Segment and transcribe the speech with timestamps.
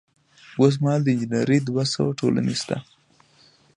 [0.59, 2.77] اوس مهال د انجنیری دوه سوه ټولنې شته.